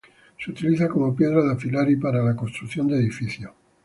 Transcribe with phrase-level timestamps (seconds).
[0.43, 3.51] Se utiliza como piedra de afilar y para la construcción de edificios.